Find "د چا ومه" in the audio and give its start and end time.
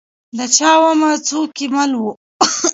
0.37-1.11